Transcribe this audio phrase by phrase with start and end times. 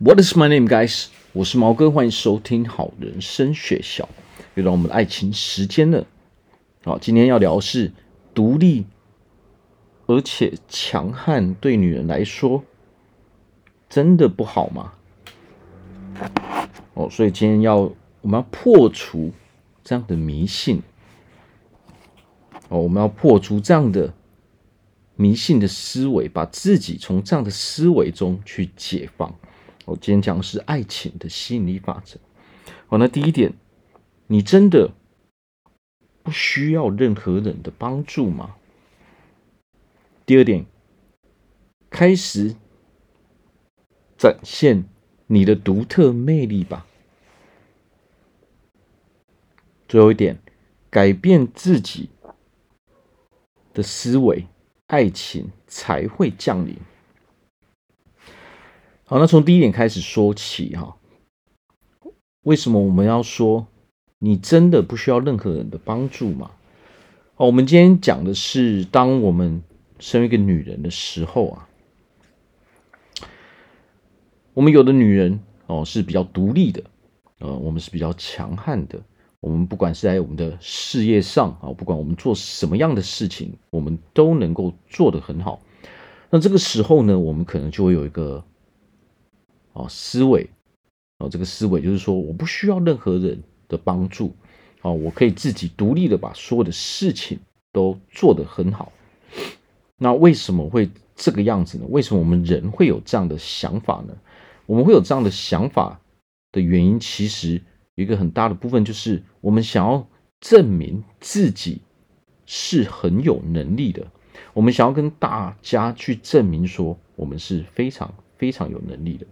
[0.00, 1.06] What is my name, guys？
[1.32, 4.08] 我是毛哥，欢迎收听好人生学校。
[4.54, 6.06] 又到我们的爱情时间了。
[6.84, 7.90] 好，今天要聊的是
[8.32, 8.86] 独立
[10.06, 12.62] 而且强悍，对女人来说
[13.88, 14.92] 真的不好吗？
[16.94, 17.78] 哦，所以今天要
[18.20, 19.32] 我们要破除
[19.82, 20.80] 这样的迷信。
[22.68, 24.14] 哦，我们要破除这样的
[25.16, 29.34] 迷信的思维，把自己从这样的思维中去解放。
[29.88, 32.20] 我今天讲的是爱情的吸引力法则。
[32.88, 33.54] 好，那第一点，
[34.26, 34.92] 你真的
[36.22, 38.56] 不需要任何人的帮助吗？
[40.26, 40.66] 第二点，
[41.88, 42.54] 开始
[44.18, 44.84] 展现
[45.26, 46.86] 你的独特魅力吧。
[49.88, 50.38] 最后一点，
[50.90, 52.10] 改变自己
[53.72, 54.46] 的思维，
[54.88, 56.76] 爱情才会降临。
[59.10, 60.98] 好，那从第一点开始说起哈。
[62.42, 63.66] 为什么我们要说
[64.18, 66.50] 你真的不需要任何人的帮助吗？
[67.36, 69.62] 哦，我们今天讲的是，当我们
[69.98, 71.68] 身为一个女人的时候啊，
[74.52, 76.82] 我们有的女人哦是比较独立的，
[77.38, 79.00] 呃，我们是比较强悍的。
[79.40, 85.62] 我们不管是在我们的事业上啊，不管我们做什么样的事情，我们都能够做得很好。
[86.28, 88.44] 那这个时候呢，我们可能就会有一个。
[89.78, 90.50] 啊，思维，
[91.18, 94.34] 啊，这个思维就是说，我不需要任何人的帮助，
[94.82, 97.38] 啊，我可以自己独立的把所有的事情
[97.72, 98.92] 都做得很好。
[99.96, 101.86] 那为什么会这个样子呢？
[101.88, 104.16] 为什么我们人会有这样的想法呢？
[104.66, 106.00] 我们会有这样的想法
[106.50, 107.62] 的原因，其实
[107.94, 110.06] 有一个很大的部分就是我们想要
[110.40, 111.80] 证明自己
[112.46, 114.06] 是很有能力的，
[114.54, 119.26] 我们想要跟大家去证明说，我们是非常非常有能力的。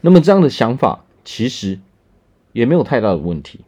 [0.00, 1.78] 那么这样的想法其实
[2.52, 3.60] 也没有太大的问题，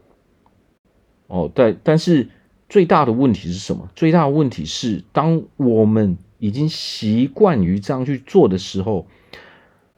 [1.26, 2.28] 哦，对，但是
[2.68, 3.88] 最大的问题是什么？
[3.94, 9.06] 最大的问题是，当我们已经习惯于这样去做的时候，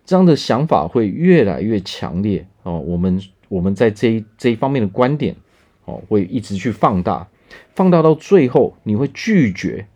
[0.04, 2.80] 这样的想法会越来越强烈哦。
[2.80, 5.36] 我们我们在这一这一方面的观点
[5.84, 7.28] 哦，会一直去放大，
[7.74, 9.86] 放大到最后，你会拒绝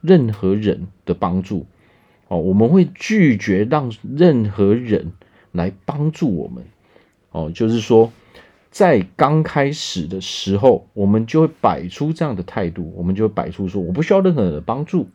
[0.00, 1.66] 任何人的帮助。
[2.28, 5.12] 哦，我们会拒绝让任何人
[5.52, 6.64] 来帮助我们。
[7.30, 8.12] 哦，就是说，
[8.70, 15.08] 在刚开始的时候，我们就会摆出这样的态度，我们就会摆出说，我不需要任何人的帮助。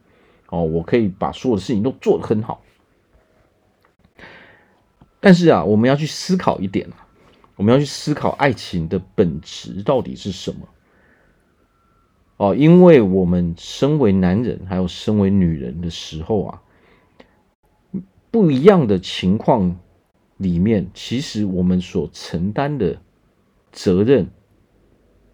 [0.50, 2.64] 哦，我可以把所有的事情都做得很好。
[5.20, 6.88] 但是啊，我们要去思考一点，
[7.56, 10.68] 我们要去思考爱情的本质到底是什么？
[12.38, 16.62] 哦，因为我们身为男人，还有身为女人的时候啊。
[18.34, 19.80] 不一样的情况
[20.38, 23.00] 里面，其实我们所承担的
[23.72, 24.28] 责任，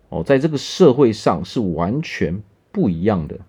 [0.10, 2.44] 哦，在这个社会上是完全
[2.74, 3.40] 不一样的。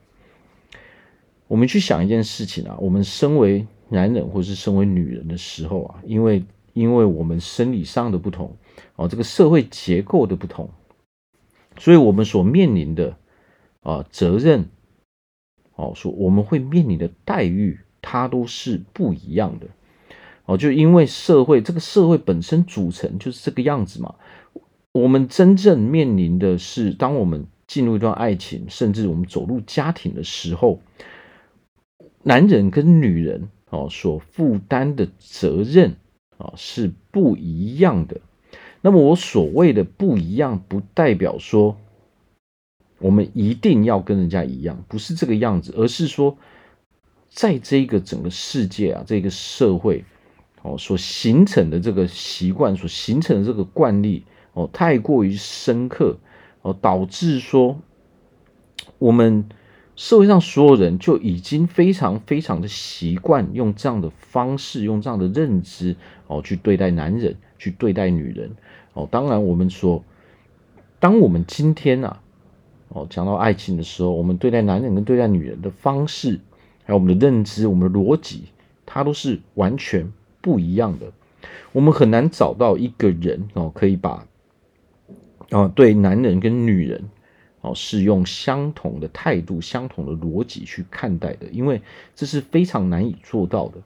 [1.49, 8.57] 我们去想一件事情啊，我们身为男人或是身为女人的时候啊，因为因为我们生理上的不同，
[8.95, 10.71] 哦，这个社会结构的不同，
[11.77, 13.17] 所以我们所面临的
[13.81, 14.67] 啊责任，
[15.75, 17.81] 哦，说我们会面临的待遇。
[18.03, 19.67] 它都是不一样的
[20.47, 24.17] 哦，就因为社会这个社会本身组成就是这个样子嘛。
[24.93, 30.81] 我们真正面临的是，当我们进入一段爱情，甚至我们走入家庭的时候，
[32.25, 35.95] 男人跟女人哦所负担的责任
[36.39, 38.21] 啊是不一样的。
[38.81, 41.77] 那么我所谓的不一样，不代表说
[42.99, 46.37] 我们一定要跟人家一样，不是这个样子，而是说。
[47.31, 50.05] 在这个整个世界啊，这个社会
[50.63, 56.19] 哦，所形成的这个习惯，所形成的这个惯例哦，太过于深刻
[56.63, 57.79] 哦，导致说
[58.99, 59.49] 我们
[59.95, 65.95] 社会上所有人就已经非常非常的习惯用这样的方式，用这样的认知
[66.27, 68.51] 哦去对待男人，去对待女人
[68.93, 69.09] 哦。
[69.11, 70.05] 当然，我们说，
[70.99, 72.21] 当我们今天啊
[72.89, 76.41] 哦讲到爱情的时候，我们对待男人跟对待女人的方式。
[76.91, 78.47] 还有我们的认知，我们的逻辑，
[78.85, 81.13] 它都是完全不一样的。
[81.71, 84.27] 我们很难找到一个人哦，可以把
[85.51, 87.09] 啊对男人跟女人
[87.61, 91.81] 哦是用相同的态度、相同的逻辑去看待的，因为
[92.17, 93.81] 这是非常难以做到的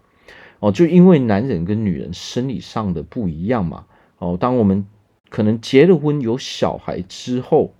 [0.60, 0.72] 哦。
[0.72, 3.84] 就因为男人跟女人生理上的不一样嘛
[4.16, 4.86] 哦，当我们
[5.28, 7.74] 可能结了婚有小孩之后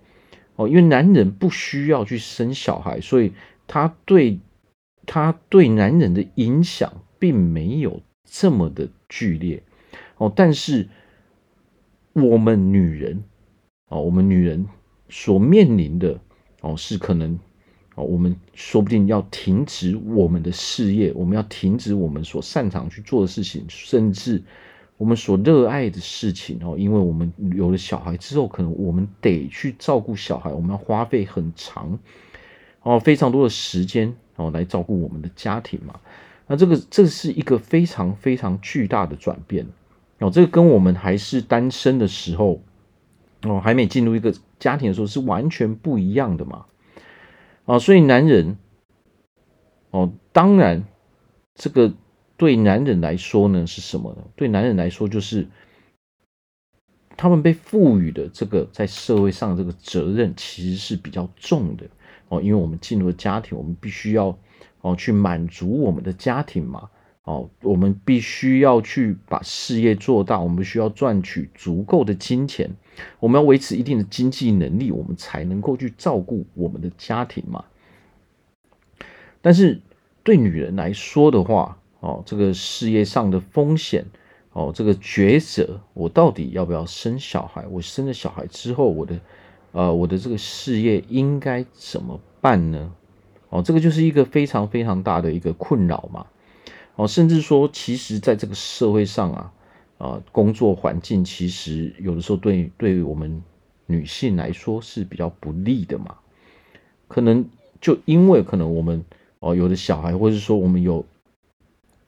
[0.55, 3.33] 哦，因为男人不需要去生小孩，所以
[3.65, 4.39] 他对。
[5.05, 9.63] 他对男人的影响并没有这么的剧烈
[10.17, 10.31] 哦。
[10.35, 10.87] 但是
[12.13, 13.23] 我们女人
[13.87, 14.65] 哦，我们女人
[15.09, 16.19] 所面临的
[16.61, 17.39] 哦，是可能
[17.95, 24.43] 哦，我们说不定要停止我们的事业，我们要停止我们所擅长去做的事情，甚至。
[24.97, 31.99] 我们所热爱的事情哦，因为我们有了小孩之后，可能我们得去照顾小孩，我们要花费很长
[32.81, 35.99] 哦，非常多的时间哦来照顾我们的家庭嘛。
[36.47, 39.65] 那这个这是一个非常非常巨大的转变
[40.19, 42.61] 哦，这个跟我们还是单身的时候
[43.43, 46.65] 哦，还没进入一个家庭的时候是完全不一样的嘛。
[47.65, 48.57] 啊，所以男人
[49.91, 50.83] 哦，当然
[51.55, 51.93] 这个。
[52.37, 54.21] 对男人来说呢，是什么呢？
[54.35, 55.47] 对男人来说，就是
[57.15, 61.85] 他们被赋予的这个在社会上这个责任，其实是比较重的
[62.29, 62.41] 哦。
[62.41, 64.37] 因为我们进入了家庭，我们必须要
[64.81, 66.89] 哦去满足我们的家庭嘛。
[67.23, 72.69] 哦，我们必须要去把事业做大，我们需要赚取足够的金钱，
[73.19, 77.65] 我们要维持一定的经济能力，我们才能够去照顾我们的家庭嘛。
[79.41, 79.81] 但是
[80.21, 84.05] 对女人来说的话，哦，这个事业上的风险，
[84.51, 87.65] 哦，这个抉择，我到底要不要生小孩？
[87.71, 89.19] 我生了小孩之后，我的，
[89.75, 92.93] 呃，我的这个事业应该怎么办呢？
[93.49, 96.25] 哦，这个就是一个非常非常大的一个困扰嘛。
[96.95, 99.53] 哦，甚至说，其实在这个社会上啊，
[99.97, 103.43] 啊、呃，工作环境其实有的时候对对于我们
[103.85, 106.15] 女性来说是比较不利的嘛。
[107.09, 107.45] 可能
[107.81, 109.03] 就因为可能我们
[109.39, 111.05] 哦有的小孩，或者说我们有。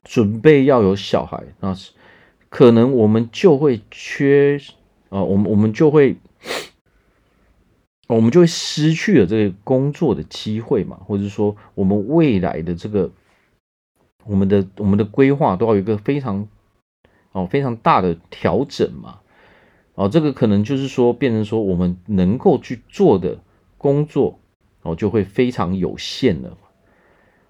[0.03, 1.91] 准备要有小孩，那是
[2.47, 4.57] 可能我们就会缺
[5.09, 6.15] 啊，我们我们就会，
[8.07, 13.11] 我们就会失去了这个工作的机会嘛，或者说我们未来的这个
[14.25, 16.47] 我们的我们的规划都要有一个非常
[17.33, 19.19] 哦非常大的调整嘛，
[19.95, 23.39] 哦，这个可能就是说变成说我们能够去做的
[23.77, 24.39] 工作
[24.81, 26.57] 哦就会非常有限了，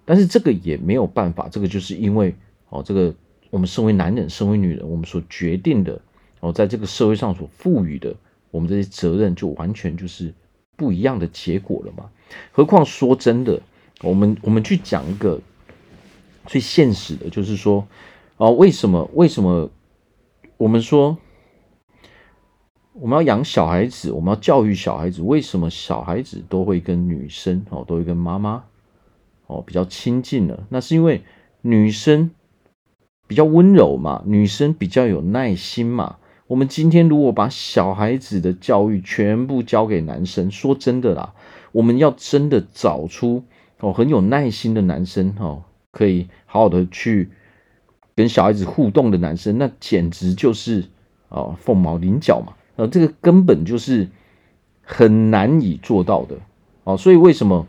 [0.04, 2.34] 但是这个也没有办法，这个就是因为。
[2.70, 3.14] 哦，这个
[3.48, 5.98] 我们身为男人，身为女人，我们所决定的，
[6.40, 8.14] 哦，在这个社会上所赋予的，
[8.50, 10.34] 我们这些责任，就完全就是
[10.78, 12.08] 不一样的结果了嘛。
[12.52, 13.60] 何况说真的，
[14.00, 15.40] 我们我们去讲一个
[16.46, 17.86] 最现实的，就是说，
[18.38, 19.68] 哦，为什么为什么
[20.56, 21.18] 我们说
[22.92, 28.64] 我们要养小孩子，我们要教育小孩子，为什么小孩子都会跟女生哦，都会跟妈妈
[29.48, 30.58] 哦比较亲近呢？
[30.68, 31.22] 那是因为
[31.60, 32.30] 女生。
[33.28, 36.16] 比较温柔嘛，女生比较有耐心嘛。
[36.48, 41.34] 我们今天如果把小孩子的教育全部交给男生，说真的啦，
[41.72, 43.44] 我们要真的找出
[43.80, 45.62] 哦很有耐心的男生哦，
[45.92, 47.28] 可以好好的去
[48.16, 50.86] 跟小孩子互动的男生，那简直就是
[51.28, 52.54] 哦凤毛麟角嘛。
[52.76, 54.08] 呃，这个根本就是
[54.80, 56.38] 很难以做到的
[56.84, 56.96] 哦。
[56.96, 57.66] 所以为什么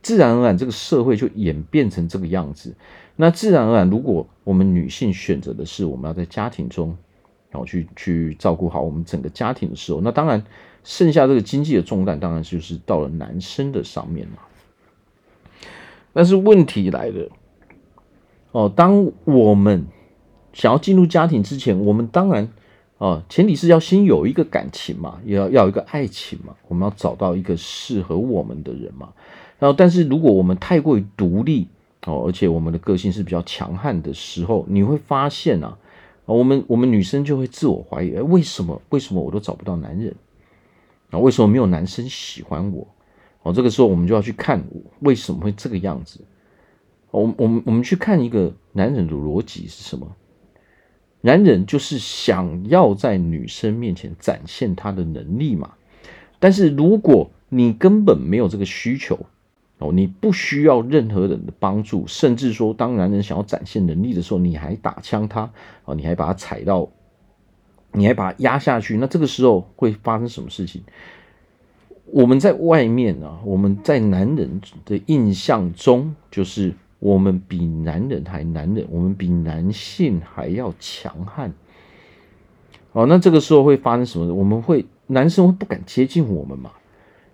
[0.00, 2.74] 自然而然这个社会就演变成这个样子？
[3.16, 6.96] 那自然而然，如果我们女性选择的是我们要在家庭中，
[7.52, 10.42] 然后去去照顾好我们整个家庭的时候，那当然
[10.82, 14.38] 剩下这个经济的重担，当然就是到了男生的上面嘛。
[16.14, 17.28] 但是问题来了，
[18.52, 19.86] 哦，当我们
[20.52, 22.48] 想要进入家庭之前，我们当然
[22.98, 29.08] 啊，前提是要先有一个感情嘛，也要要一个爱情嘛，我们要找到一个适合我们的人嘛。
[29.58, 31.68] 然后，但是如果我们太过于独立，
[32.04, 35.78] 哦，而且我们的个性是比较强悍的时候，你会发现啊，
[36.32, 40.14] 我们我们女生就会自我怀疑，哎，为什么为什么我都找不到男人
[41.10, 41.18] 啊？
[41.18, 42.86] 为什么没有男生喜欢我？
[43.42, 44.64] 哦，这个时候我们就要去看
[45.00, 46.20] 为什么会这个样子。
[47.10, 50.16] 我我们我们去看一个男人的逻辑是什么？
[51.20, 55.74] 男人就是想要在女生面前展现他的能力嘛。
[56.38, 59.26] 但是如果你根本没有这个需求。
[59.82, 65.50] 哦，你不需要任何人的帮助，甚至说，当男人想要展现能力的时候，你还打枪他，
[65.84, 66.88] 哦，你还把他踩到，
[67.90, 70.82] 你还把他压下去，那这个时候会发生什么事情？
[72.06, 81.52] 我们在外面啊，我们在男人的印象中，就是我们比男人还男人，我们比男性还要强悍。
[82.92, 84.32] 哦，那这个时候会发生什么？
[84.34, 86.70] 我们会男生会不敢接近我们嘛？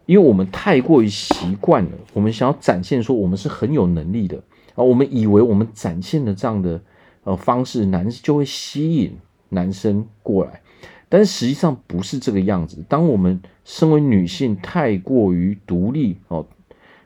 [0.08, 4.38] 因为我们太过于习惯了，我们想要展现说我们是很有能力的
[4.74, 6.80] 啊，我们以为我们展现的这样的
[7.24, 9.18] 呃方式，男就会吸引
[9.50, 10.62] 男生过来，
[11.10, 12.82] 但实际上不是这个样子。
[12.88, 16.46] 当我们身为女性太过于独立哦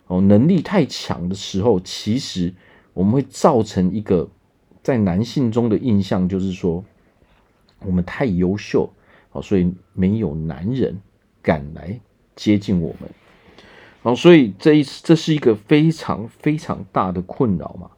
[0.06, 2.54] 哦能力太强的时候，其实
[2.94, 4.30] 我们会造成一个
[4.80, 6.84] 在男性中的印象就是说，
[7.84, 8.88] 我们太优秀，
[9.32, 11.00] 哦，所以没有男人
[11.42, 11.98] 敢来
[12.36, 13.10] 接近我们，
[14.02, 17.90] 哦，所以这一次这是一个非常非常大的困扰嘛，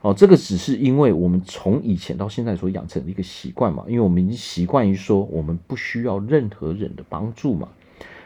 [0.00, 7.68] 哦，这个只是因为我们从以前到现在所养成的一个习惯嘛，因为我们已经习惯于说我们不需要任何人的帮助嘛，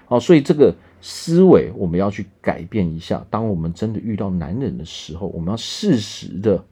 [0.08, 0.74] 哦，所以这个。
[1.04, 3.26] 思维我们要去改变一下。
[3.28, 6.64] 当我们真的遇到男人的时候，我们要适时的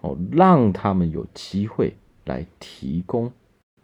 [0.00, 3.30] 哦，让他们有机会来提供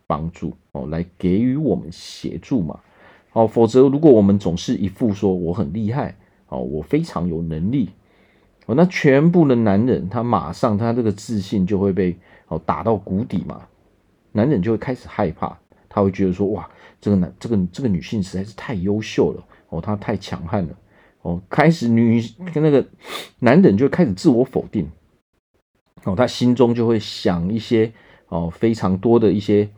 [0.04, 2.80] 帮助哦，来给予我们协助嘛。
[3.38, 6.16] 哦，否则如果我们总是一副说我很厉害
[6.49, 7.90] 哦，我非常有能力
[8.66, 12.16] 哦，那全部的男人他马上他这个自信就会被
[12.49, 13.62] 哦打到谷底嘛。
[14.33, 15.57] 男人就会开始害怕，
[15.88, 16.68] 他会觉得说哇，
[17.00, 19.45] 这个男这个这个女性实在是太优秀了。
[19.71, 20.75] 哦，她太强悍了，
[21.21, 22.23] 哦，开始女
[22.54, 22.83] 跟那个
[23.40, 24.88] 男人就开始自我否定，
[26.04, 27.92] 哦，他心中就会想一些
[28.28, 29.68] 哦非常多的一些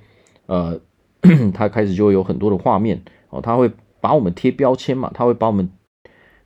[0.46, 0.80] 呃，
[1.52, 3.70] 他开始就会有很多的画面，哦，他会
[4.00, 5.70] 把我们贴标签嘛，他会把我们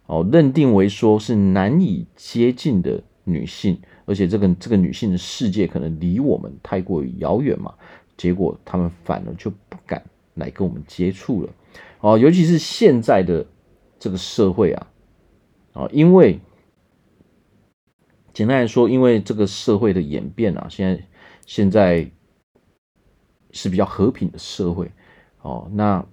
[0.07, 7.75] 哦认定为说是难以接近的女性，而且这个这个女性的世界可能离我们太过于遥远嘛，
[8.17, 11.50] 结果他们反而就不敢来跟我们接触了。
[12.00, 13.47] 哦，尤其是现在的
[13.99, 14.87] 这个社会啊，
[15.73, 16.38] 啊，因为
[18.35, 21.03] 简单来说，因为这个社会的演变啊，现在
[21.47, 22.11] 现在
[23.53, 24.91] 是比较和平的社会
[25.41, 25.71] 哦。
[25.73, 26.05] 那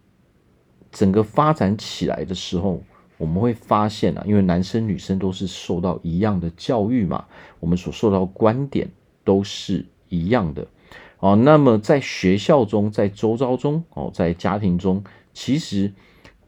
[0.91, 2.81] 整个发展起来的时候，
[3.17, 7.25] 我们会发现啊，因为男生女生都是受到一样的教育嘛，
[7.59, 8.89] 我们所受到观点
[9.23, 10.67] 都是一样的
[11.19, 11.35] 哦。
[11.35, 15.03] 那么在学校中，在周遭中哦，在家庭中。
[15.33, 15.93] 其实，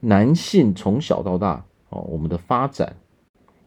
[0.02, 2.98] 男性从小到大哦，我们的发展，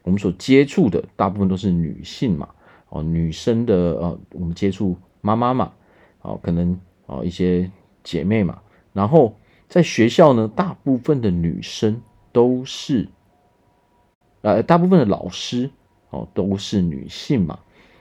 [0.03, 2.51] 我们所接触的大部分都是女性嘛，
[2.91, 5.73] 哦，女生的呃，我们接触妈妈嘛，
[6.21, 7.71] 哦，可能哦一些
[8.05, 8.61] 姐妹嘛，
[8.93, 9.35] 然后
[9.69, 12.01] 在学校呢，大部分的女生
[12.33, 13.09] 都是，
[14.43, 15.71] 呃，大部分的老师
[16.11, 17.59] 哦都是女性嘛，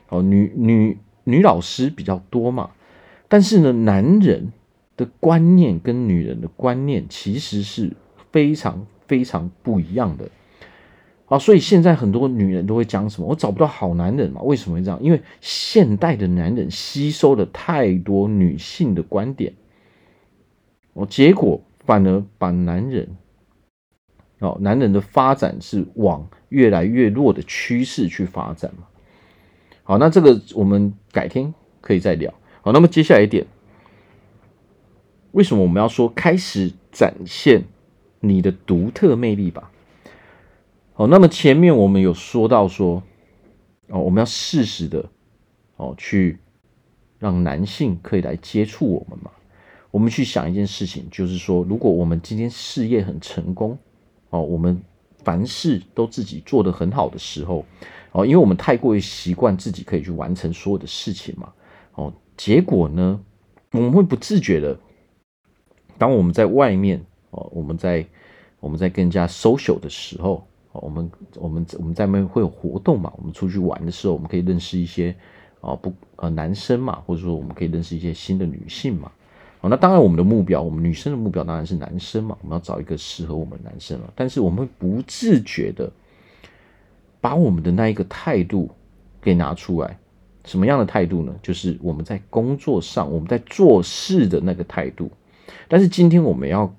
[0.10, 2.72] 哦，女女女老师比较多嘛，
[3.28, 4.52] 但是呢，男人。
[4.98, 7.92] 的观念跟女人的观念其实是
[8.32, 10.30] 非常非常不一样的
[11.26, 13.28] 啊，所以现在很多女人都会讲什么？
[13.28, 14.42] 我找不到好男人嘛？
[14.44, 14.98] 为什么会这样？
[15.04, 19.52] 因为现代的男人吸收了太多女性的观点，
[20.96, 23.18] 哦，结果反而把男人
[24.40, 28.88] 哦，男人的发展是往越来越弱的趋势去发展嘛。
[29.84, 32.34] 好，那这个我们改天可以再聊。
[32.62, 33.46] 好，那么接下来一点。
[35.32, 37.66] 为什么我们要说开始展现
[38.22, 39.70] 你的独特魅力吧？
[40.94, 43.04] 好，那么前面我们有说到说，
[43.90, 45.10] 哦，我们要适时的
[45.76, 46.40] 哦去
[47.20, 49.30] 让男性可以来接触我们嘛。
[49.96, 53.78] 我们去想一件事情，就是说，如果我们今天事业很成功，
[54.30, 54.84] 哦，我们
[55.24, 57.64] 凡事都自己做得很好的时候，
[58.12, 61.54] 哦，因为我们太过于习惯自己可以去完成所有的事情嘛，
[61.94, 63.22] 哦，结果呢，
[63.72, 64.78] 我们会不自觉的。
[65.98, 68.06] 当我们在外面哦，我们在
[68.60, 73.14] 我们在跟人家 social 的时候，我们我们我们在外面会有活动嘛？
[73.16, 75.16] 我们出去玩的时候，我们可以认识一些
[75.62, 79.10] 啊不呃男生嘛，或者说我们可以认识一些新的女性嘛。
[79.70, 84.14] 那当然我们的目标，我们女生的目标当然是男生嘛，我们要找一个适合我们的男生了。
[84.16, 85.92] 但是我们会不自觉的
[87.20, 88.70] 把我们的那一个态度
[89.22, 89.98] 给拿出来，
[90.44, 91.34] 什么样的态度呢？
[91.42, 95.10] 就是我们在工作上，我们在做事的那个态度。
[95.68, 96.74] 但是今天我们要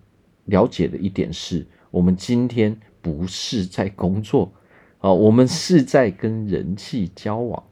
[0.45, 4.53] 了解的一点是，我们今天不是在工作
[4.99, 7.63] 啊，我们是在跟人际交往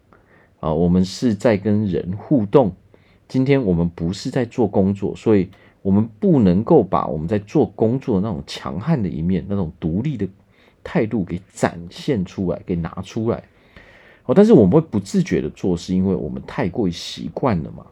[0.60, 2.74] 啊，我们是在跟人互动。
[3.34, 5.48] 今天我们不是在做工作，所以
[5.82, 10.24] 我们不能够把我们在做工作的那种强悍的一面、那种独立的
[10.84, 13.42] 态度给展现出来、给拿出来。
[14.26, 17.84] 哦，但是我们会不自觉的做，是因为我们太过于习惯了嘛。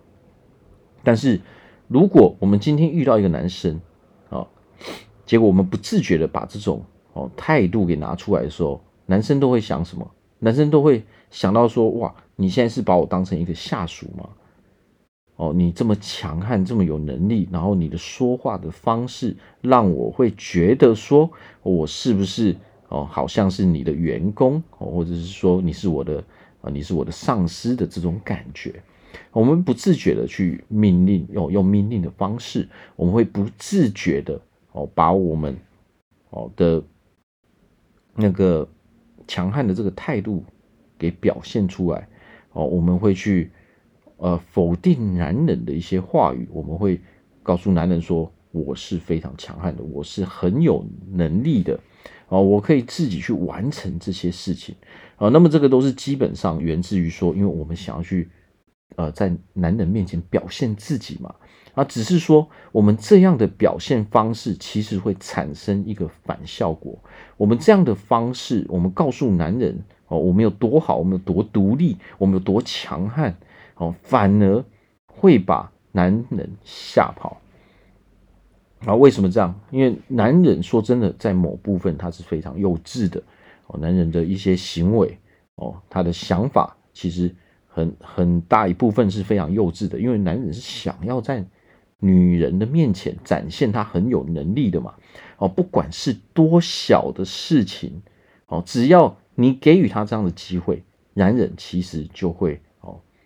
[1.03, 1.41] 但是。
[1.89, 3.79] 如果我们今天遇到一个男生，
[4.31, 4.47] 啊，
[5.27, 6.83] 结果我们不自觉的把这种
[7.13, 10.11] 哦态度给拿出来的时候，男生都会想什么？
[10.39, 14.27] 男生都会想到说：哇，你现在是把我当成一个下属吗？
[15.37, 21.31] 哦，你这么强悍，这么有能力，然后你的说话的方式让我会觉得说，
[21.63, 22.55] 我是不是
[22.89, 26.23] 哦，好像是你的员工，或者是说你是我的
[26.61, 28.83] 啊，你是我的上司的这种感觉。
[29.33, 34.41] 我们不自觉的去命令，用用命令的方式，我们会不自觉的
[34.73, 35.57] 哦，把我们
[36.31, 36.83] 哦的
[38.15, 38.69] 那个
[39.27, 40.45] 强悍的这个态度
[40.99, 42.07] 给表现出来
[42.53, 43.51] 哦，我们会去
[44.23, 47.01] 呃否定男人的一些话语，我们会
[47.43, 51.77] 告诉男人说：“我是非常强悍的，我是很有能力的，
[52.29, 54.77] 哦，我可以自己去完成这些事情。”
[55.19, 58.29] 啊，那么这个都是基本上源自于说，因为我们想要去
[58.95, 61.35] 呃在男人面前表现自己嘛。
[61.75, 66.97] 啊，只是说我们这样的表现方式，其实会产生一个反效果。
[67.37, 73.35] 我们这样的方式，我们告诉男人哦，我们有多好，我们有多独立，我们有多强悍，
[73.83, 74.65] 哦，反而
[75.07, 77.41] 会把男人吓跑。
[78.87, 79.61] 啊，为什么这样？
[79.71, 83.21] 因为男人说真的，在某部分他是非常幼稚的。
[83.67, 85.19] 哦，男人的一些行为，
[85.57, 87.35] 哦，他的想法，其实
[87.67, 89.99] 很很大一部分是非常幼稚的。
[89.99, 91.45] 因为男人是想要在
[91.99, 94.95] 女人的面前展现他很有能力的嘛？
[95.39, 98.03] 哦，不管是多小的事情，
[98.47, 100.85] 哦，只要你给予他这样的机会，
[101.15, 102.61] 男人其实就会，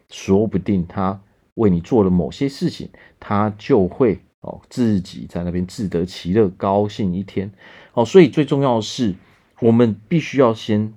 [0.08, 1.20] 说不定他
[1.54, 7.50] 为你做了某些事情，他就会哦自己在那边自得其乐，高兴一天。
[7.94, 9.14] 哦，所以最重要的是，
[9.60, 10.92] 我们必须要先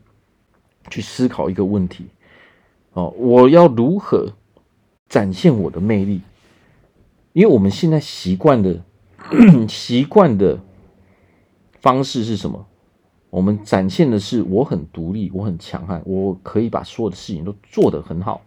[0.89, 2.05] 去思考一个问题：
[2.93, 4.33] 哦，我要如何
[5.07, 6.21] 展现我的魅力？
[7.33, 8.83] 因为我们现在习惯的
[9.69, 10.59] 习惯的
[11.79, 12.65] 方式是什么？
[13.29, 18.41] 我们展现的是我很独立，我很强悍，我可以把所有的事情都做得很好。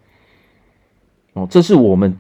[1.35, 2.17] 哦，这是我们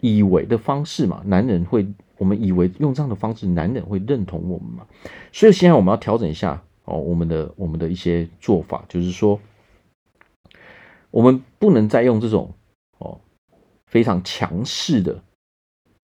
[0.00, 1.22] 以为的方式嘛？
[1.26, 1.86] 男人会，
[2.18, 4.86] 我们以为用这样的方式，男人会认同我们嘛？
[5.32, 9.40] 所以现在我们要调整一下哦，我们的我们的一些做法，就是说，
[11.10, 12.52] 我们不能再用这种
[12.98, 13.20] 哦
[13.86, 15.22] 非常强势的。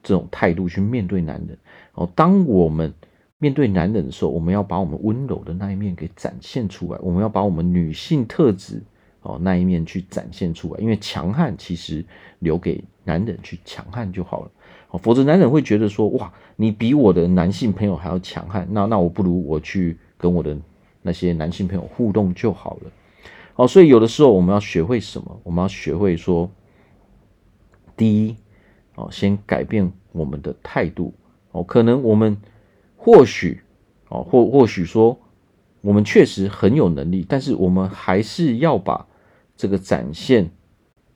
[0.02, 1.58] 这种态度去面对男人
[1.94, 2.94] 哦，当我们
[3.38, 8.80] 面对男人的时候，我们要把我们温柔的那一面给展现出来，我们要把我们女性特质
[9.26, 12.04] 哦那一面去展现出来，因为强悍其实
[12.38, 14.50] 留给男人去强悍就好了
[14.90, 20.56] 哦，否则男人会觉得说哇，你比我的男性朋友还要强悍，那那我不如我去跟我的
[21.02, 22.90] 那些男性朋友互动就好了
[23.56, 25.40] 哦，所以有的时候我们要学会什么？
[25.42, 26.50] 我们要学会说，
[27.96, 28.36] 第一。
[28.98, 31.12] 哦，先改变我们的态度
[31.52, 32.34] 哦，可能我们
[32.96, 33.60] 或许
[34.08, 35.20] 哦，或或许说
[35.82, 39.06] 我们确实很有能力，但是我们还是要把
[39.56, 40.50] 这个展现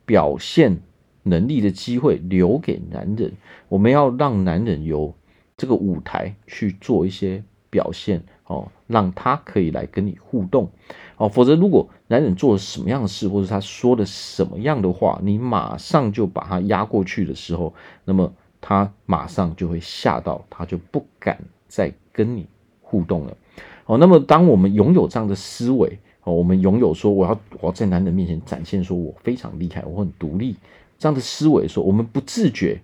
[0.05, 0.81] 表现
[1.23, 3.33] 能力的机会留给男人，
[3.69, 5.13] 我们要让男人有
[5.55, 10.69] 这个舞台去做一些表现哦，让他可以来跟你互动
[11.17, 17.73] 哦，否则如果男人做了什么样的事，或者他说了什么样的话，你马上就把他压过去的时候，
[18.03, 22.47] 那么他马上就会吓到，他就不敢再跟你
[22.81, 23.37] 互动了。
[23.85, 30.55] 哦，那么当我们拥有这样的思维，哦，我们拥有说我要我要在男人面前展现说我非常厉害，我很独立
[30.97, 32.81] 这样的思维的时候，我们不自觉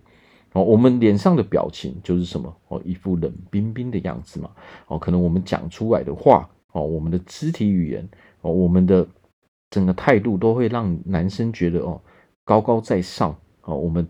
[0.53, 4.49] 哦，我们脸上的表情就是什么哦，一副冷冰冰的样子嘛。
[4.87, 8.09] 哦，可能我们讲出来的话，哦，我们的肢体语言，
[8.41, 9.07] 哦，我们的。
[9.69, 11.99] 整个态度都会让男生觉得哦，
[12.45, 14.07] 高高在上哦，我们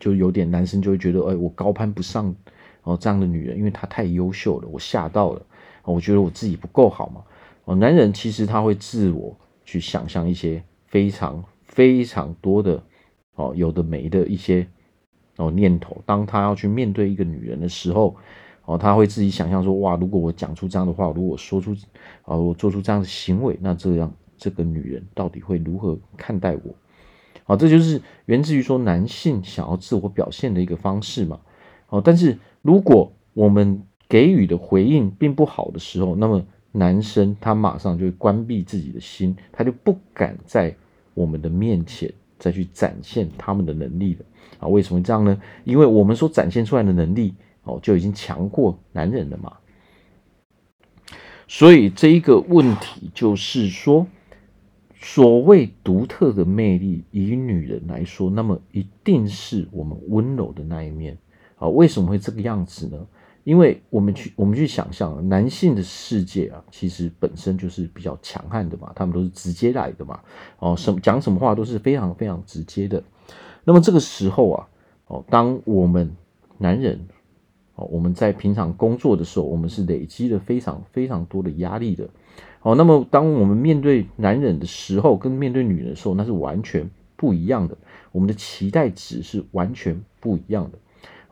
[0.00, 2.34] 就有点男生就会觉得哎，我高攀不上
[2.82, 5.42] 哦，这样的女人，因为她太优秀了，我吓到了，
[5.84, 7.22] 我觉得我自己不够好嘛
[7.64, 12.82] 哦，男人其实他会自我去想象一些非常非常多的
[13.34, 14.66] 哦，有的没的一些
[15.36, 18.16] 哦念头，当他要去面对一个女人的时候。
[18.64, 21.74] 哦，他会自己想象说，哇，如果我讲出这样的话，如果说出，
[22.22, 26.72] 啊，我做出这样的行为，那这样这个女人到底会如何看待我？
[27.42, 31.40] 好，这就是源自于说男性想要自我表现的一个方式嘛。
[31.88, 40.74] 哦，但是如果我们给予的回应并不好的时候，那么男生他马上就会关闭自己的心，他就不敢在
[41.14, 44.24] 我们的面前再去展现他们的能力了。
[44.58, 45.40] 啊，为什么这样呢？
[45.64, 47.34] 因为我们所展现出来的能力。
[47.64, 49.56] 哦，就已经强过男人了嘛。
[51.46, 54.04] 所以这一个问题就是说，
[54.96, 61.16] 所谓独特的魅力，以女人来说，那么一定是我们温柔的那一面
[61.54, 61.68] 啊。
[61.68, 62.98] 为什么会这个样子呢？
[63.44, 70.20] 因为我们去我们去想象，男性的世界啊，其实本身就是比较强悍的嘛，他们都是直接来的嘛。
[70.58, 73.02] 哦，什么讲什么话都是非常非常直接的。
[73.64, 74.68] 那么这个时候啊，
[75.06, 76.14] 哦，当我们
[76.58, 77.06] 男人。
[77.74, 82.06] 哦，我们在平常工作的时候，我们是累积了非常非常多的压力的。
[82.60, 87.74] 哦，那么当我们面对男人的时候，跟面对女人的时候，那是完全不一样的。
[88.12, 90.78] 我们的期待值是完全不一样的。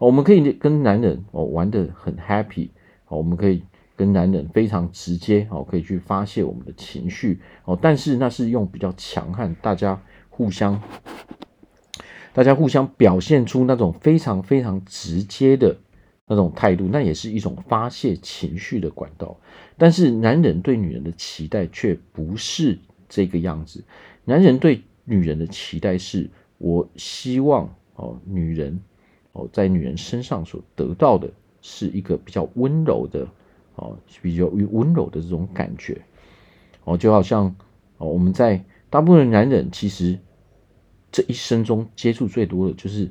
[0.00, 2.70] 我们可以跟男人哦玩的很 happy，
[3.08, 3.62] 哦，我们可以
[3.94, 10.80] 跟男人非常直接，哦，可以去发泄我们的情绪，哦，但是那是用比较强悍，大家互相
[12.32, 15.76] 大家互相表现出那种非常非常直接的
[16.26, 19.38] 那种态度，那也是一种发泄情绪的管道。
[19.76, 23.84] 但是男人对女人的期待却不是这个样子，
[24.24, 28.80] 男人对女人的期待是：我希望哦，女人
[29.32, 31.30] 哦，在女人身上所得到的
[31.62, 33.26] 是一个比较温柔的
[33.76, 36.00] 哦，比较温柔的这种感觉
[36.84, 37.54] 哦，就好像
[37.98, 40.18] 哦，我们在大部分男人其实
[41.12, 43.10] 这一生中接触最多的就是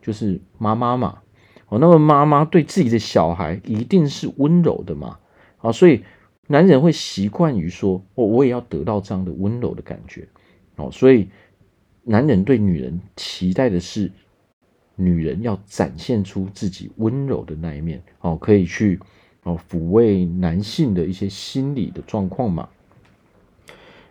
[0.00, 1.20] 就是妈妈嘛
[1.68, 5.18] 哦，那么妈妈对自己的小孩一定是温柔的嘛。
[5.58, 6.02] 啊，所以
[6.46, 10.26] 男人会习惯于说：“我我也要得到这样的温柔的感觉。”
[10.76, 11.28] 哦，所以
[12.04, 14.10] 男人对女人期待的是，
[14.98, 18.02] 女人要展现出自己温柔的那一面。
[18.20, 19.00] 哦，可以去
[19.44, 22.68] 哦抚慰男性的一些心理的状况嘛。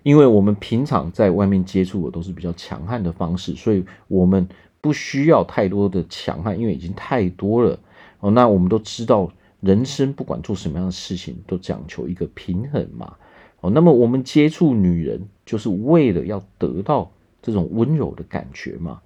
[0.02, 4.48] 因为我们平常在外面接触的都是比较强悍的方式，所以我们
[4.82, 7.78] 不需要太多的强悍，因为已经太多了。
[8.22, 9.32] 哦，那我们都知道。
[9.60, 13.16] 人生不管做什么样的事情，都讲求一个平衡嘛。
[13.60, 19.02] 哦，那么我们接触女人，就是为了要得到这种温柔的感觉嘛。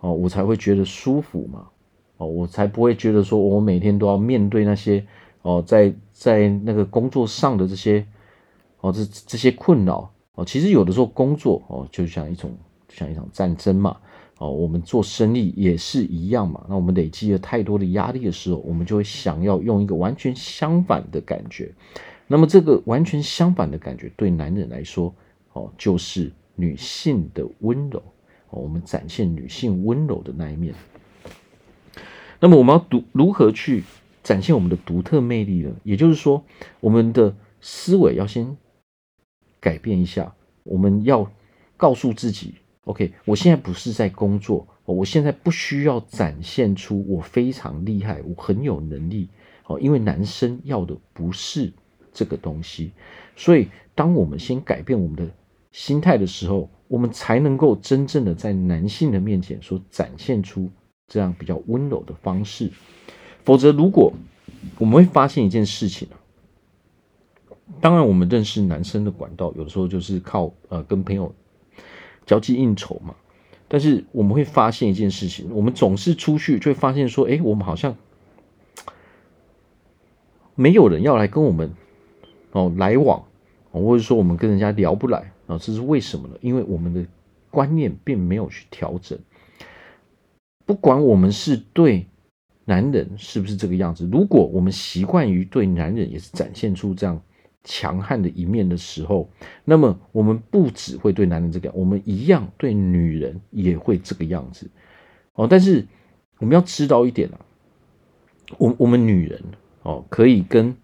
[0.00, 1.68] 哦，我才会觉得舒服嘛。
[2.16, 5.06] 哦，我才不会觉得说我每天都要面对那些
[5.42, 8.06] 哦，在在那个工作上的这些
[8.80, 10.44] 哦，这这些困扰哦。
[10.44, 12.50] 其实有的时候工作哦，就像一种
[12.88, 13.96] 就像一场战争嘛。
[14.38, 16.64] 哦，我们做生意也是一样嘛。
[16.66, 21.70] 那我们累积了太多的压力的时候，我们就会想要用一个完全相反的感觉。
[22.26, 25.14] 那么这个完全相反的感觉，对男人来说，
[25.52, 28.02] 哦，就是女性的温柔。
[28.50, 30.74] 哦，我们展现女性温柔的那一面。
[32.38, 33.84] 那么我们要独如何去
[34.22, 35.72] 展现我们的独特魅力呢？
[35.82, 36.44] 也就是说，
[36.80, 38.56] 我们的思维要先
[39.60, 40.34] 改变一下。
[40.62, 41.30] 我们要
[41.76, 42.54] 告诉自己。
[42.84, 49.28] OK，我现在不是在工作，我现在不需要展现出我非常厉害，我很有能力
[49.66, 49.78] 哦。
[49.78, 51.72] 因为男生要的不是
[52.12, 52.92] 这个东西，
[53.36, 55.30] 所以当我们先改变我们的
[55.70, 60.70] 心态的时候，我们才能够真正的在男性的面前所展现出
[61.06, 62.70] 这样比较温柔的方式。
[63.44, 64.12] 否则，如果
[64.78, 66.08] 我们会发现一件事情，
[67.80, 71.34] 当然我们认识男生的管道，有的时候就是靠呃跟朋友。
[72.26, 73.16] 交际应酬嘛，
[73.66, 77.96] 但是我们会发现一件事情，我们总是出去就会发现说，哎，我们好像
[80.54, 81.72] 没有人要来跟我们
[82.52, 83.24] 哦来往，
[83.72, 86.36] 或者说我们跟人家聊不来啊，这是为什么呢？
[86.40, 87.04] 因为我们的
[87.50, 89.18] 观念并没有去调整。
[90.64, 92.06] 不管我们是对
[92.64, 97.20] 男人是不是这个样子，如果我们习惯于对男人也是展现出这样。
[97.62, 99.28] 强悍的一面的时候，
[99.66, 104.70] 那么我们不只会对男人这个样，我们一样对女人也会这个样子
[105.34, 105.46] 哦。
[105.46, 105.86] 但是
[106.38, 107.38] 我们要知道一点啊，
[108.56, 109.44] 我我们女人
[109.82, 110.74] 哦，可以跟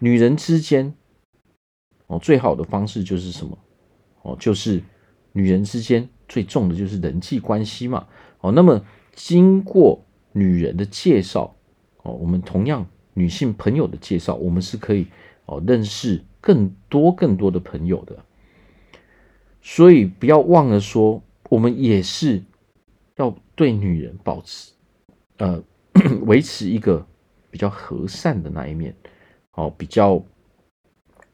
[0.00, 0.92] 女人之间
[2.08, 3.56] 哦，最好的方式就是什么
[4.26, 4.36] 哦？
[4.38, 4.82] 就是
[5.32, 8.06] 女人之间最重的就是人际关系嘛
[8.40, 8.52] 哦。
[8.52, 8.84] 那么
[9.14, 11.56] 经过女人的介绍
[12.02, 15.06] 哦，我们同样女性朋友的介绍，我们是可以。
[15.48, 18.16] 哦，认识更多更多的朋友的，
[19.62, 22.42] 所以不要忘了说，我们也是
[23.14, 24.72] 要对女人保持，
[25.36, 25.62] 呃，
[26.26, 27.06] 维持一个
[27.48, 28.92] 比较和善的那一面，
[29.52, 30.20] 哦，比较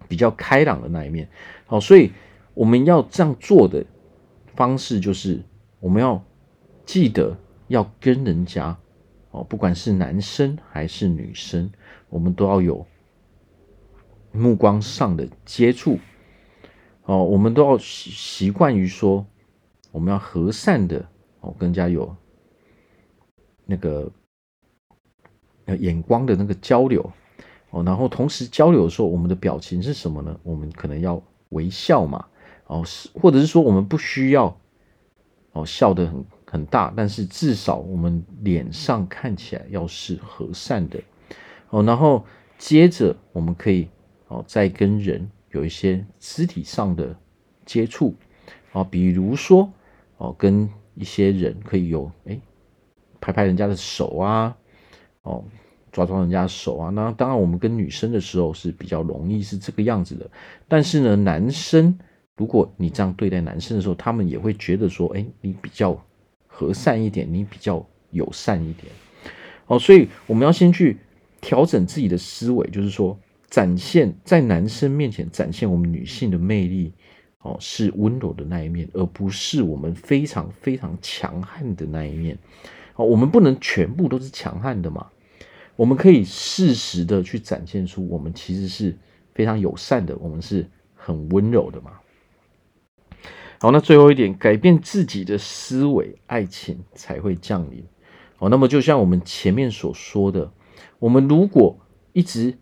[0.07, 1.27] 比较开朗的那一面，
[1.65, 2.13] 好，所以
[2.55, 3.85] 我们要这样做的
[4.55, 5.43] 方式就是，
[5.81, 6.23] 我们要
[6.85, 7.37] 记得
[7.69, 8.77] 要跟人家，
[9.31, 11.71] 哦，不管是男生还是女生，
[12.09, 12.87] 我们都要有。
[14.35, 15.99] 目光上的接触，
[17.05, 19.27] 哦，我们都要习习惯于说，
[19.91, 21.07] 我们要和善的
[21.41, 22.17] 哦，更加有
[23.67, 24.11] 那个
[25.79, 27.13] 眼光的那个交流
[27.69, 30.41] 哦，然后同时交流的时候，我们的表情是什么呢？
[30.43, 32.27] 我们可能要微笑嘛，
[32.67, 34.59] 哦，是或者是说我们不需要
[35.53, 41.01] 哦笑得很很大，但是至少我们脸上看起来要是和善的
[41.71, 42.25] 哦，然后
[42.59, 43.89] 接着我们可以。
[44.29, 47.15] 哦，再跟人有一些肢体上的
[47.67, 48.15] 接触，
[48.73, 49.71] 啊，比如说，
[50.17, 52.41] 哦，跟一些人可以有，哎，
[53.21, 54.57] 拍拍人家的手啊，
[55.21, 55.45] 哦，
[55.93, 56.89] 抓抓人家的手啊。
[56.89, 60.31] 那当然，我们跟女生的时候是比较容易是这个样子的。
[60.67, 61.99] 但是呢，男生，
[62.37, 66.01] 如果你这样对待男生的时候，他们也会觉得说，哎，你比较
[66.47, 68.93] 和善一点，你比较友善一点。
[69.67, 70.99] 哦，所以我们要先去
[71.41, 73.19] 调整自己的思维，就是说。
[73.51, 76.91] 展现在男生面前展现我们女性的魅力
[77.41, 82.39] 哦是温柔的那一面，而不是我们非常非常强悍的那一面。
[82.95, 85.07] 哦，我们不能全部都是强悍的嘛。
[85.77, 88.97] 我们可以适时的去展现出我们其实是
[89.35, 91.91] 非常友善的，我们是很温柔的嘛。
[93.63, 97.85] 好，那最后一点，改变自己的思维，爱情才会降临。
[98.41, 100.51] 哦，那么就像我们前面所说的，
[100.99, 101.79] 我们如果
[102.13, 102.59] 一直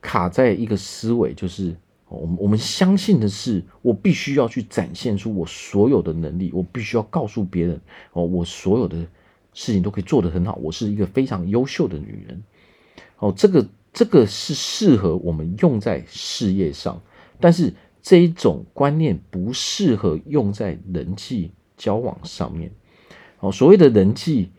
[0.00, 1.76] 卡在一个思维，就是
[2.08, 7.80] 我们我们相信的是，我必须要去展现出我所有的能力，我必须要告诉别人，
[8.12, 8.96] 哦，我所有的
[9.54, 12.40] 事情都可以做得很好，我是一个非常优秀的女人。
[13.18, 17.02] 哦，这个这个是适合我们用在事业上，
[17.40, 17.74] 但是。
[18.08, 22.72] 这一种观念不适合用在人际交往上面。
[23.40, 24.50] 哦，所谓的人际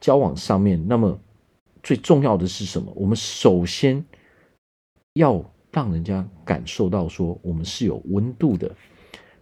[0.00, 1.16] 交往上面，那么
[1.80, 2.92] 最重要的是什么？
[2.96, 4.04] 我们首先
[5.12, 8.74] 要让人家感受到说我们是有温度的。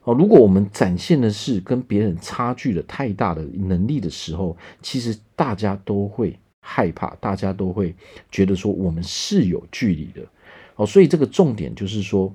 [0.02, 7.94] 哦，如果我们展现的是跟别人差距的太大的能力的时候，其实大家都会害怕，大家都会
[8.30, 10.20] 觉得说我们是有距离的。
[10.74, 12.30] 哦，所以这个重点就是说。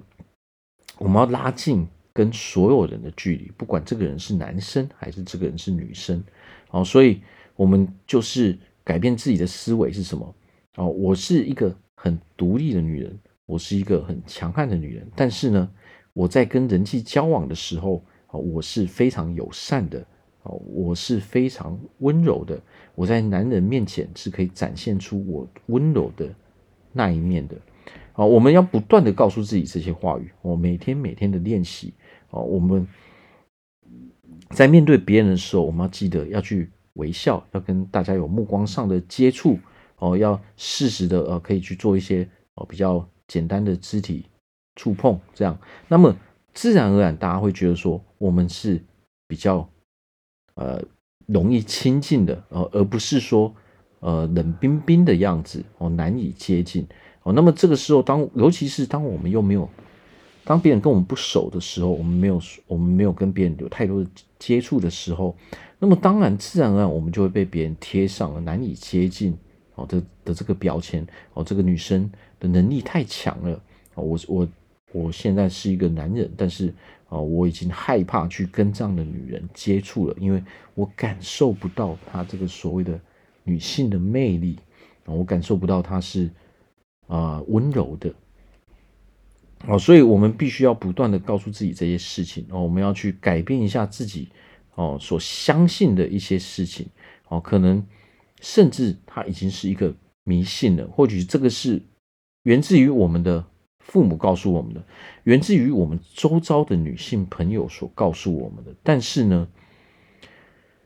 [1.01, 6.23] 我们要拉近跟所有人的距离，不管这个人是男生还是这个人是女生，
[6.69, 7.21] 哦，所以
[7.55, 10.35] 我们就是改变自己的思维是什么？
[10.75, 15.67] 哦，我是一个很独立的女人，我是一个很强悍的女人，但是呢，
[16.13, 20.05] 我在跟人际交往的时候，哦，我是非常友善的，
[20.43, 22.61] 哦，我是非常温柔的，
[22.93, 26.29] 我在男人面前是可以展现出我温柔的
[26.93, 27.57] 那一面的。
[28.13, 31.93] 啊，我们要不断的告诉自己这些话语，我每天每天的练习。
[32.29, 32.87] 哦，我们
[34.49, 39.57] 在面对别人的时候，我们要记得要去微笑，要跟大家有目光上的接触。
[39.97, 44.25] 哦，要适时的呃，可以去做一些哦比较简单的肢体
[44.75, 45.55] 触碰，这样，
[45.87, 46.17] 那么
[46.55, 48.81] 自然而然大家会觉得说我们是
[49.27, 49.69] 比较
[50.55, 50.83] 呃
[51.27, 53.53] 容易亲近的，呃，而不是说
[53.99, 56.87] 呃冷冰冰的样子哦，难以接近。
[57.23, 59.69] 哦，那么这个时候，当尤其是当我们又没有，
[60.43, 65.35] 当别人跟我们不熟的时候，我们没有，我们没有跟别人有太多的接触的时候，
[65.77, 69.37] 那么当然自然而然我们就会被别人贴上了难以接近
[69.75, 71.05] 哦的的这个标签
[71.35, 73.61] 哦，这个女生的能力太强了
[73.93, 74.47] 哦，我我
[74.91, 76.73] 我现在是一个男人，但是
[77.09, 82.99] 哦，我已经害怕去跟这样的女人接触了，因为我感受不到她这个所谓的
[83.43, 84.57] 女性的魅力，
[85.05, 86.27] 我感受不到她是。
[87.11, 88.13] 啊，温柔的，
[89.67, 94.29] 哦，所以我们必须要不断的告诉自己这些事情哦，我们要去改变一下自己
[94.75, 96.87] 哦所相信的一些事情
[97.27, 97.85] 哦，可能
[98.39, 99.93] 甚至它已经是一个
[100.23, 101.81] 迷信了，或许这个是
[102.43, 103.45] 源自于我们的
[103.79, 104.81] 父母告诉我们的，
[105.25, 109.45] 源自于我们周遭的女性朋友所告诉我们的，但是呢，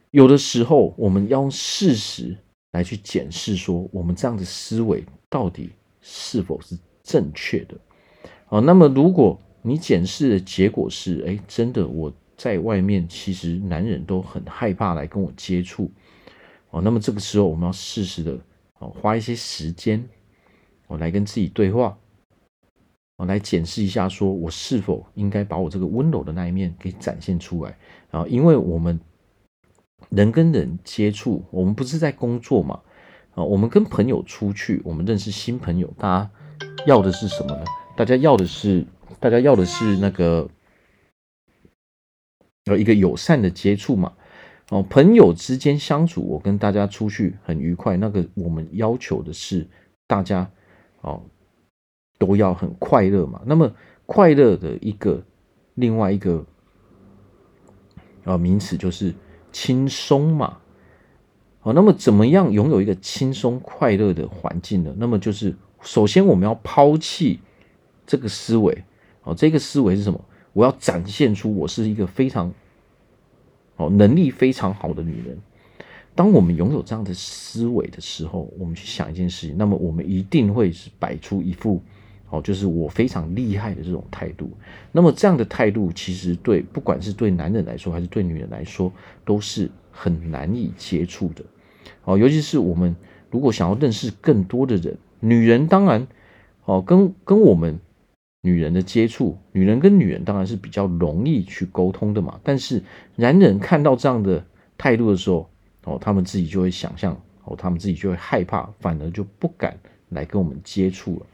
[0.09, 2.35] 有的时候我们要用事实
[2.71, 5.69] 来去检视，说我们这样的思维到底。
[6.07, 7.75] 是否是正确的？
[8.47, 15.89] 啊，那么如果你检视的结果是，哎，真的我在外面其实男人都很害怕来跟我接触，
[16.69, 18.37] 哦，那么这个时候我们要适时的
[18.77, 20.07] 哦花一些时间，
[20.85, 21.97] 哦来跟自己对话，
[23.17, 27.75] 哦来检视一下，说我是否应该把我这个温柔的那一面给展现出来
[28.11, 28.27] 啊？
[28.27, 28.99] 因为我们
[30.09, 32.79] 人跟人接触，我们不是在工作嘛。
[33.35, 36.31] 啊，我们跟朋友出去，我们认识新朋友，大家
[36.87, 37.63] 要的是什么呢？
[37.97, 38.85] 大家要的是，
[39.19, 40.49] 大家要的是那个，
[42.63, 44.13] 有一个友善的接触嘛。
[44.69, 47.97] 哦，朋友之间相处，我跟大家出去很愉快。
[47.97, 49.67] 那个我们要求的是，
[50.07, 50.49] 大家
[51.01, 51.21] 哦
[52.17, 53.41] 都要很快乐嘛。
[53.45, 53.71] 那么
[54.05, 55.23] 快乐的一个
[55.75, 56.45] 另外一个
[58.23, 59.13] 啊名词就是
[59.51, 60.57] 轻松嘛。
[61.65, 64.93] 好，那么怎么样拥有一个轻松快乐的环境呢？
[64.99, 67.39] 那么就是首先我们要抛弃
[68.05, 68.83] 这个思维，
[69.23, 70.23] 哦，这个思维是什么？
[70.53, 72.53] 我要展现出我是一个非常，
[73.77, 75.35] 哦，能力非常好的女人。
[76.13, 81.81] 当我们拥有这样的思维的时候，我们去想一件事情，那么我们一定会是摆出一副，
[82.29, 84.51] 哦，就是我非常厉害的这种态度。
[84.91, 88.93] 那么这样的态度，其实对不管是对男人来说，还是对女人来说，
[89.25, 91.43] 都是很难以接触的。
[92.03, 92.95] 哦，尤其是我们
[93.31, 96.07] 如果想要认识更多的人，女人当然，
[96.65, 97.79] 哦，跟跟我们
[98.41, 102.39] 女人的接触，女人跟女人当然是比较容易去沟通的嘛。
[102.43, 102.83] 但是
[103.15, 104.45] 男人看到这样的
[104.77, 105.49] 态度的时候，
[105.85, 109.77] 哦，他们自己就会想象，哦，他们自己就会害怕，反而就不敢
[110.09, 111.25] 来跟我们接触了。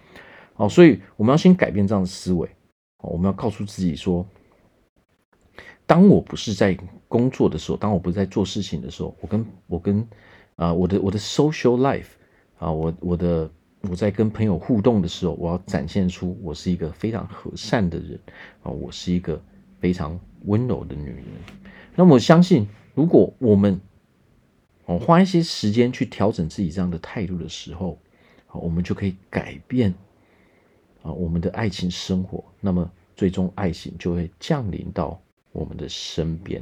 [0.56, 2.48] 哦，所以我们要先改变这样的思维，
[3.00, 4.26] 哦，我们要告诉自己说，
[5.86, 10.08] 当我不是在工作的时候，当我不是在做事情的时候，我跟我跟
[10.62, 12.06] 啊、我的我的 social life
[12.60, 13.50] 啊，我我的
[13.82, 18.20] 我在跟朋友互动的时候，我要展现出我是一个非常和善的人
[18.62, 19.42] 啊，我是一个
[19.80, 21.26] 非常温柔的女人。
[21.96, 23.82] 那么我相信，如果我们
[24.86, 27.98] 哦花一些时间去调整自己这样的态度的时候，
[28.46, 29.92] 啊，我们就可以改变
[31.02, 32.44] 啊我们的爱情生活。
[32.60, 35.20] 那么最终爱情就会降临到
[35.54, 36.62] 我们的身边。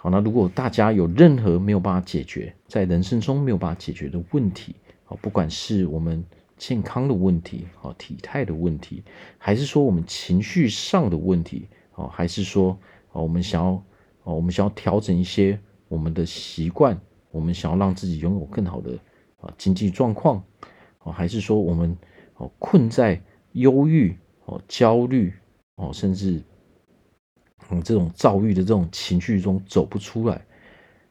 [0.00, 6.24] 好，那如果大家有任何没有办法解决，在人生中没有办法解决的问题，啊，不管是我们
[6.56, 9.02] 健康的问题，啊，体态的问题，
[9.38, 12.78] 还是说我们情绪上的问题，啊，还是说，
[13.10, 13.72] 啊，我们想要，
[14.22, 15.58] 啊，我们想要调整一些
[15.88, 16.96] 我们的习惯，
[17.32, 18.96] 我们想要让自己拥有更好的
[19.40, 20.40] 啊经济状况，
[21.00, 21.98] 啊，还是说我们
[22.36, 25.34] 哦困在忧郁、哦焦虑、
[25.74, 26.40] 哦甚至。
[27.70, 30.44] 嗯，这种躁郁的这种情绪中走不出来，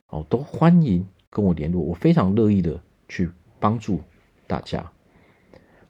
[0.08, 4.02] 哦，都欢迎跟我联络，我非常乐意的去帮助
[4.48, 4.92] 大家。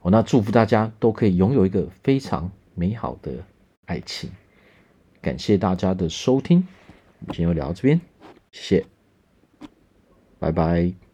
[0.01, 3.31] 哦，那祝福大家都可以拥有一个非常美好的
[3.85, 4.29] 爱情。
[5.21, 6.65] 感谢大家的收听，
[7.27, 7.99] 今天就聊到这边，
[8.51, 8.85] 谢谢，
[10.39, 11.06] 拜拜。